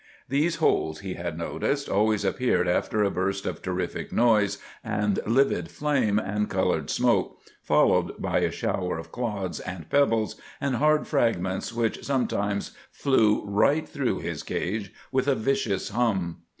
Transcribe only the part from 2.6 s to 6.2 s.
after a burst of terrific noise, and livid flame,